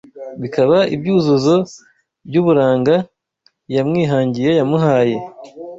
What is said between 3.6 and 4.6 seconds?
Iyamwihangiye